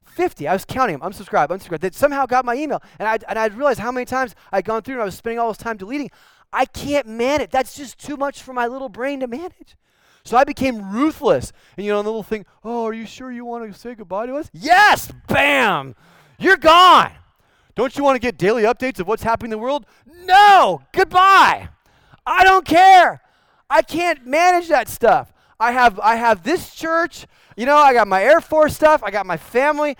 [0.04, 0.46] 50.
[0.46, 1.10] I was counting them.
[1.10, 1.80] Unsubscribe, unsubscribe.
[1.80, 2.82] That somehow got my email.
[2.98, 5.38] And I, and I realized how many times I'd gone through and I was spending
[5.38, 6.10] all this time deleting.
[6.52, 7.50] I can't manage.
[7.50, 9.76] That's just too much for my little brain to manage.
[10.24, 11.52] So I became ruthless.
[11.76, 14.26] And you know, the little thing, oh, are you sure you want to say goodbye
[14.26, 14.50] to us?
[14.52, 15.10] Yes!
[15.28, 15.94] Bam!
[16.38, 17.12] You're gone.
[17.74, 19.86] Don't you want to get daily updates of what's happening in the world?
[20.24, 20.82] No!
[20.92, 21.68] Goodbye!
[22.26, 23.22] I don't care.
[23.68, 25.32] I can't manage that stuff.
[25.58, 29.10] I have I have this church, you know, I got my Air Force stuff, I
[29.10, 29.96] got my family.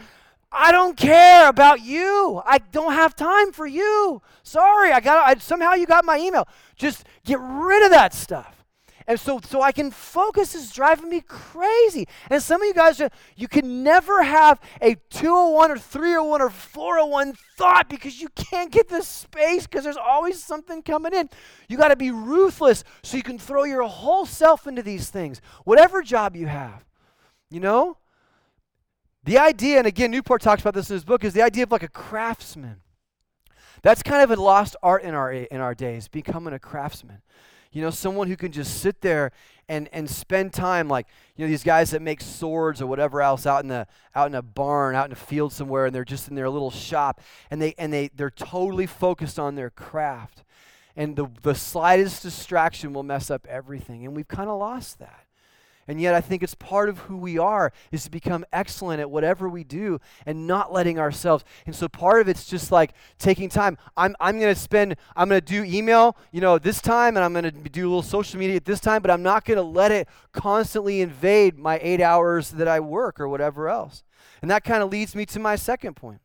[0.53, 2.43] I don't care about you.
[2.45, 4.21] I don't have time for you.
[4.43, 6.47] Sorry, I got I, somehow you got my email.
[6.77, 8.63] Just get rid of that stuff.
[9.07, 12.07] And so, so I can focus is driving me crazy.
[12.31, 13.01] And some of you guys,
[13.37, 18.89] you can never have a 201 or 301 or 401 thought because you can't get
[18.89, 21.29] the space because there's always something coming in.
[21.69, 25.41] You got to be ruthless so you can throw your whole self into these things,
[25.65, 26.85] whatever job you have.
[27.51, 27.97] You know?
[29.25, 31.71] The idea, and again, Newport talks about this in his book, is the idea of
[31.71, 32.81] like a craftsman.
[33.83, 37.23] That's kind of a lost art in our in our days, becoming a craftsman.
[37.73, 39.33] You know, someone who can just sit there
[39.67, 41.07] and, and spend time like,
[41.37, 44.35] you know, these guys that make swords or whatever else out in the out in
[44.35, 47.63] a barn, out in a field somewhere, and they're just in their little shop and
[47.63, 50.45] they and they they're totally focused on their craft.
[50.95, 54.05] And the, the slightest distraction will mess up everything.
[54.05, 55.25] And we've kind of lost that.
[55.89, 59.11] And yet I think it's part of who we are is to become excellent at
[59.11, 61.45] whatever we do and not letting ourselves.
[61.67, 63.77] And so part of it's just like taking time.
[63.97, 67.25] I'm, I'm going to spend, I'm going to do email, you know, this time and
[67.25, 69.57] I'm going to do a little social media at this time, but I'm not going
[69.57, 74.05] to let it constantly invade my eight hours that I work or whatever else.
[74.41, 76.21] And that kind of leads me to my second point.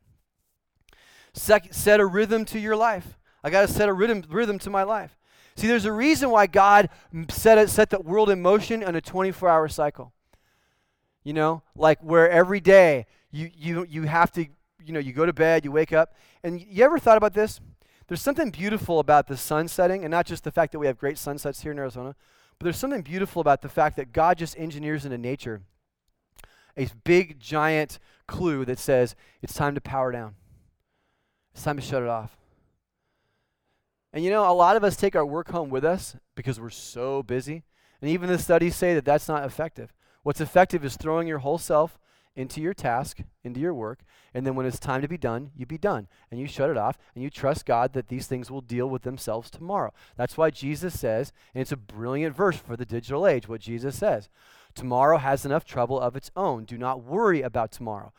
[1.34, 3.18] Sec- set a rhythm to your life.
[3.44, 5.17] I got to set a rhythm, rhythm to my life.
[5.58, 6.90] See, there's a reason why God
[7.30, 10.14] set, it, set the world in motion on a 24 hour cycle.
[11.24, 14.46] You know, like where every day you, you, you have to,
[14.86, 16.14] you know, you go to bed, you wake up.
[16.44, 17.60] And you ever thought about this?
[18.08, 20.98] There's something beautiful about the sun setting, and not just the fact that we have
[20.98, 22.16] great sunsets here in Arizona,
[22.58, 25.62] but there's something beautiful about the fact that God just engineers into nature
[26.78, 30.36] a big, giant clue that says it's time to power down.
[31.54, 32.37] It's time to shut it off.
[34.14, 36.70] And you know, a lot of us take our work home with us because we're
[36.70, 37.64] so busy.
[38.02, 39.94] And even the studies say that that's not effective.
[40.24, 42.00] What's effective is throwing your whole self
[42.38, 44.02] into your task, into your work,
[44.34, 46.08] and then when it's time to be done, you be done.
[46.30, 49.02] And you shut it off, and you trust God that these things will deal with
[49.02, 49.92] themselves tomorrow.
[50.16, 53.98] That's why Jesus says, and it's a brilliant verse for the digital age, what Jesus
[53.98, 54.30] says
[54.76, 56.64] Tomorrow has enough trouble of its own.
[56.64, 58.14] Do not worry about tomorrow.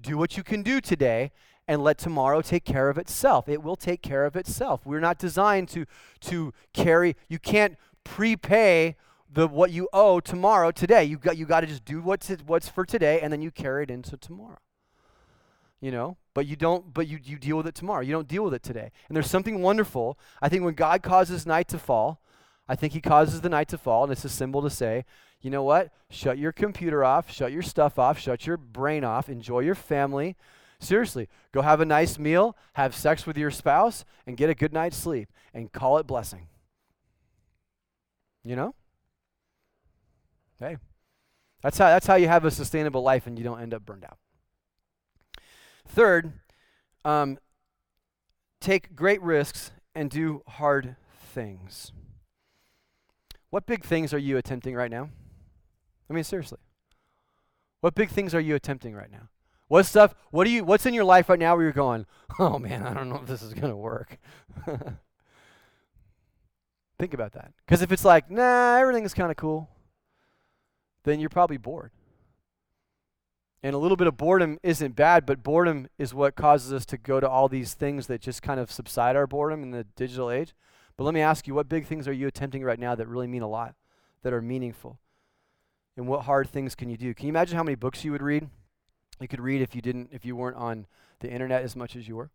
[0.00, 1.30] Do what you can do today,
[1.68, 3.48] and let tomorrow take care of itself.
[3.48, 4.84] It will take care of itself.
[4.84, 5.86] We're not designed to,
[6.22, 8.96] to carry, you can't prepay
[9.32, 11.04] the what you owe tomorrow today.
[11.04, 13.84] You got you got to just do what's what's for today and then you carry
[13.84, 14.58] it into tomorrow.
[15.80, 18.02] You know, but you don't but you you deal with it tomorrow.
[18.02, 18.90] You don't deal with it today.
[19.08, 20.18] And there's something wonderful.
[20.42, 22.20] I think when God causes night to fall,
[22.68, 25.04] I think he causes the night to fall and it's a symbol to say,
[25.40, 25.92] you know what?
[26.10, 30.36] Shut your computer off, shut your stuff off, shut your brain off, enjoy your family,
[30.80, 34.72] Seriously, go have a nice meal, have sex with your spouse, and get a good
[34.72, 36.48] night's sleep and call it blessing.
[38.42, 38.74] You know?
[40.58, 40.78] Hey.
[41.62, 44.04] That's how that's how you have a sustainable life and you don't end up burned
[44.04, 44.16] out.
[45.86, 46.32] Third,
[47.04, 47.38] um,
[48.60, 50.96] take great risks and do hard
[51.34, 51.92] things.
[53.50, 55.10] What big things are you attempting right now?
[56.08, 56.58] I mean, seriously.
[57.80, 59.28] What big things are you attempting right now?
[59.70, 60.14] What stuff?
[60.32, 60.64] What do you?
[60.64, 62.04] What's in your life right now where you're going?
[62.40, 64.18] Oh man, I don't know if this is gonna work.
[66.98, 67.52] Think about that.
[67.64, 69.68] Because if it's like, nah, everything is kind of cool,
[71.04, 71.92] then you're probably bored.
[73.62, 76.98] And a little bit of boredom isn't bad, but boredom is what causes us to
[76.98, 80.32] go to all these things that just kind of subside our boredom in the digital
[80.32, 80.52] age.
[80.96, 83.28] But let me ask you, what big things are you attempting right now that really
[83.28, 83.76] mean a lot,
[84.24, 84.98] that are meaningful?
[85.96, 87.14] And what hard things can you do?
[87.14, 88.48] Can you imagine how many books you would read?
[89.20, 90.86] You could read if you didn't if you weren't on
[91.20, 92.30] the internet as much as you were?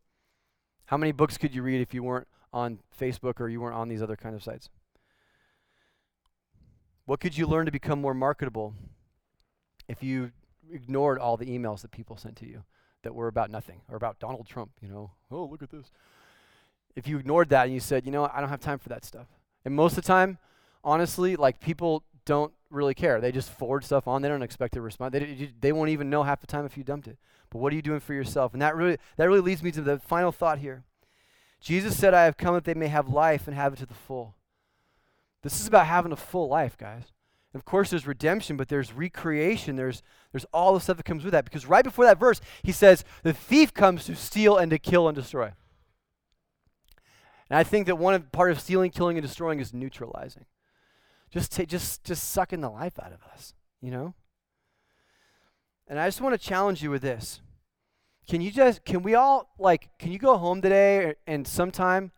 [0.86, 3.90] How many books could you read if you weren't on Facebook or you weren't on
[3.90, 4.70] these other kind of sites?
[7.06, 8.74] What could you learn to become more marketable
[9.88, 10.32] if you
[10.72, 12.64] ignored all the emails that people sent to you
[13.04, 15.12] that were about nothing or about Donald Trump, you know?
[15.30, 15.92] Oh, look at this.
[16.96, 18.30] If you ignored that and you said, "You know?
[18.34, 19.28] I don't have time for that stuff."
[19.64, 20.38] And most of the time,
[20.84, 23.20] honestly, like people don't really care.
[23.20, 24.22] They just forward stuff on.
[24.22, 25.14] They don't expect a response.
[25.14, 27.18] They, they won't even know half the time if you dumped it.
[27.50, 28.54] But what are you doing for yourself?
[28.54, 30.84] And that really, that really leads me to the final thought here.
[31.62, 33.94] Jesus said, I have come that they may have life and have it to the
[33.94, 34.36] full.
[35.42, 37.14] This is about having a full life, guys.
[37.54, 39.76] And of course, there's redemption, but there's recreation.
[39.76, 41.46] There's, there's all the stuff that comes with that.
[41.46, 45.08] Because right before that verse, he says, The thief comes to steal and to kill
[45.08, 45.54] and destroy.
[47.50, 50.46] And I think that one part of stealing, killing, and destroying is neutralizing
[51.36, 54.14] just t- just just sucking the life out of us, you know?
[55.86, 57.42] And I just want to challenge you with this.
[58.26, 62.14] can you just can we all like can you go home today and sometime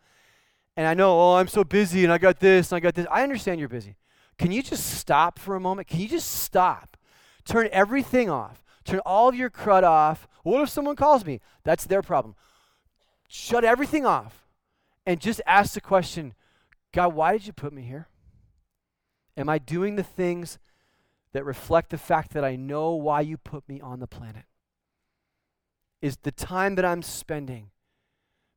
[0.76, 3.08] and I know, oh, I'm so busy and I got this and I got this.
[3.10, 3.96] I understand you're busy.
[4.38, 5.88] Can you just stop for a moment?
[5.88, 6.96] Can you just stop?
[7.44, 8.64] Turn everything off.
[8.86, 10.28] Turn all of your crud off.
[10.44, 11.42] What if someone calls me?
[11.64, 12.36] That's their problem.
[13.28, 14.46] Shut everything off
[15.08, 16.36] and just ask the question
[16.94, 18.08] God, why did you put me here?
[19.38, 20.58] Am I doing the things
[21.32, 24.46] that reflect the fact that I know why you put me on the planet?
[26.02, 27.70] Is the time that I'm spending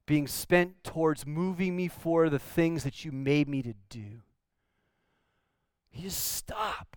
[0.07, 4.23] being spent towards moving me for the things that you made me to do?
[5.93, 6.97] You just stop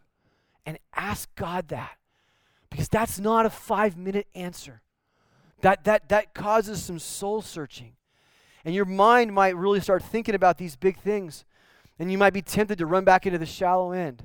[0.65, 1.97] and ask God that.
[2.69, 4.81] Because that's not a five minute answer.
[5.61, 7.93] That, that, that causes some soul searching.
[8.65, 11.45] And your mind might really start thinking about these big things.
[11.99, 14.23] And you might be tempted to run back into the shallow end.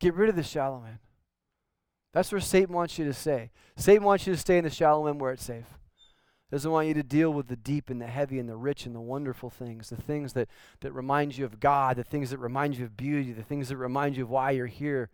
[0.00, 0.98] Get rid of the shallow end.
[2.12, 3.50] That's where Satan wants you to stay.
[3.76, 5.66] Satan wants you to stay in the shallow end where it's safe.
[6.50, 8.94] Doesn't want you to deal with the deep and the heavy and the rich and
[8.94, 10.48] the wonderful things, the things that,
[10.80, 13.76] that remind you of God, the things that remind you of beauty, the things that
[13.76, 15.10] remind you of why you're here.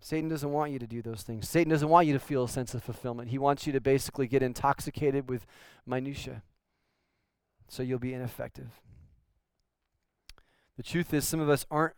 [0.00, 1.48] Satan doesn't want you to do those things.
[1.48, 3.30] Satan doesn't want you to feel a sense of fulfillment.
[3.30, 5.44] He wants you to basically get intoxicated with
[5.84, 6.42] minutia.
[7.68, 8.80] So you'll be ineffective.
[10.80, 11.92] The truth is some of us aren't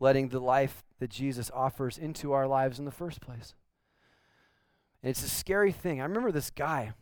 [0.00, 3.54] letting the life that Jesus offers into our lives in the first place.
[5.00, 6.00] And it's a scary thing.
[6.00, 6.92] I remember this guy.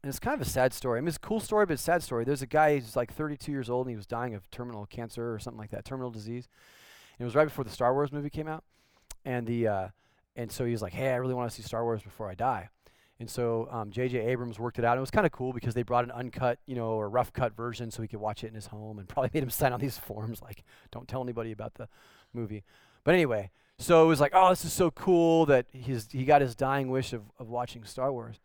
[0.00, 0.98] And it's kind of a sad story.
[0.98, 2.22] I mean, it's a cool story, but a sad story.
[2.22, 5.34] There's a guy who's like 32 years old and he was dying of terminal cancer
[5.34, 6.46] or something like that, terminal disease.
[7.18, 8.62] And it was right before the Star Wars movie came out
[9.24, 9.88] and the uh,
[10.36, 12.68] and so he's like, hey, I really want to see Star Wars before I die.
[13.20, 14.20] And so J.J.
[14.20, 14.96] Um, Abrams worked it out.
[14.96, 17.56] It was kind of cool because they brought an uncut, you know, or rough cut
[17.56, 19.80] version so he could watch it in his home, and probably made him sign on
[19.80, 21.88] these forms like, "Don't tell anybody about the
[22.32, 22.62] movie."
[23.02, 26.42] But anyway, so it was like, "Oh, this is so cool that he's he got
[26.42, 28.40] his dying wish of of watching Star Wars."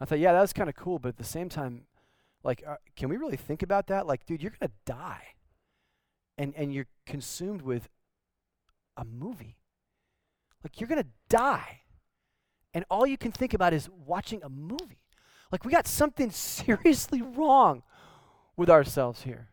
[0.00, 1.86] I thought, yeah, that's kind of cool, but at the same time,
[2.44, 4.06] like, uh, can we really think about that?
[4.06, 5.34] Like, dude, you're gonna die,
[6.38, 7.88] and and you're consumed with
[8.96, 9.58] a movie.
[10.64, 11.82] Like, you're going to die.
[12.76, 15.00] And all you can think about is watching a movie.
[15.50, 17.82] Like, we got something seriously wrong
[18.54, 19.48] with ourselves here.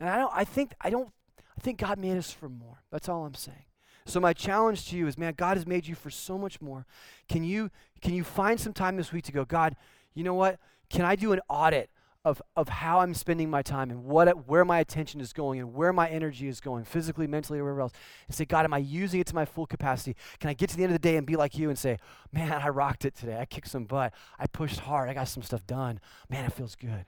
[0.00, 1.10] And I don't, I think, I don't,
[1.56, 2.82] I think God made us for more.
[2.90, 3.62] That's all I'm saying.
[4.04, 6.86] So my challenge to you is, man, God has made you for so much more.
[7.28, 9.76] Can you, can you find some time this week to go, God,
[10.12, 10.58] you know what?
[10.90, 11.88] Can I do an audit
[12.24, 15.72] of, of how I'm spending my time and what where my attention is going and
[15.72, 17.92] where my energy is going, physically, mentally, or wherever else,
[18.26, 20.16] and say, God, am I using it to my full capacity?
[20.40, 21.98] Can I get to the end of the day and be like you and say,
[22.32, 23.38] man, I rocked it today.
[23.38, 24.12] I kicked some butt.
[24.38, 25.08] I pushed hard.
[25.08, 26.00] I got some stuff done.
[26.28, 27.06] Man, it feels good.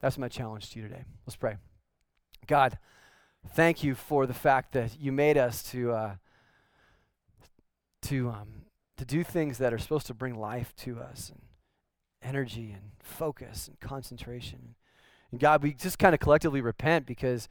[0.00, 1.04] That's my challenge to you today.
[1.26, 1.56] Let's pray.
[2.46, 2.78] God,
[3.52, 6.14] thank you for the fact that you made us to uh,
[8.02, 11.30] to um, to do things that are supposed to bring life to us.
[11.30, 11.40] And
[12.24, 14.74] energy and focus and concentration.
[15.30, 17.48] And God, we just kind of collectively repent because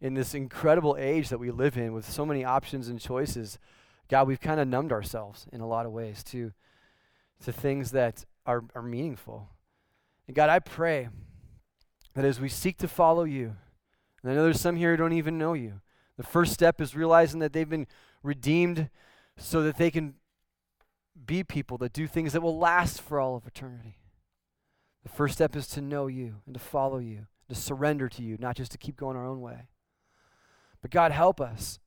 [0.00, 3.58] in this incredible age that we live in with so many options and choices,
[4.08, 6.52] God, we've kind of numbed ourselves in a lot of ways to,
[7.44, 9.48] to things that are, are meaningful.
[10.26, 11.08] And God, I pray
[12.14, 13.56] that as we seek to follow you,
[14.22, 15.80] and I know there's some here who don't even know you,
[16.16, 17.86] the first step is realizing that they've been
[18.22, 18.90] redeemed
[19.38, 20.14] so that they can
[21.26, 23.96] be people that do things that will last for all of eternity.
[25.02, 28.36] The first step is to know you and to follow you, to surrender to you,
[28.38, 29.68] not just to keep going our own way.
[30.80, 31.80] But God, help us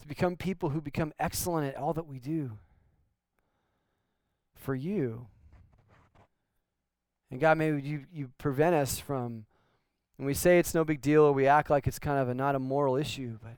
[0.00, 2.58] to become people who become excellent at all that we do
[4.54, 5.26] for you.
[7.30, 9.46] And God, maybe you, you prevent us from,
[10.16, 12.34] when we say it's no big deal or we act like it's kind of a,
[12.34, 13.56] not a moral issue, but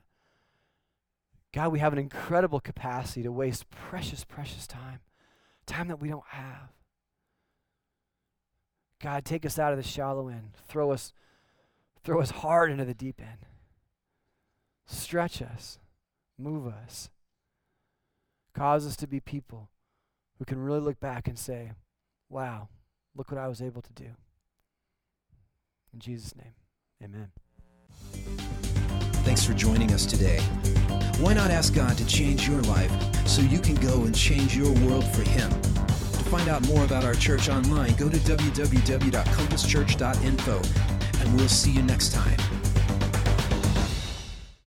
[1.53, 4.99] God, we have an incredible capacity to waste precious, precious time,
[5.65, 6.69] time that we don't have.
[9.01, 10.51] God, take us out of the shallow end.
[10.67, 11.13] Throw us,
[12.03, 13.45] throw us hard into the deep end.
[14.87, 15.79] Stretch us.
[16.37, 17.09] Move us.
[18.55, 19.69] Cause us to be people
[20.37, 21.71] who can really look back and say,
[22.29, 22.69] wow,
[23.15, 24.09] look what I was able to do.
[25.93, 26.53] In Jesus' name,
[27.03, 27.31] amen.
[29.23, 30.39] Thanks for joining us today.
[31.19, 32.91] Why not ask God to change your life
[33.27, 35.51] so you can go and change your world for Him?
[36.29, 40.61] Find out more about our church online, go to www.compasschurch.info,
[41.21, 42.37] and we'll see you next time.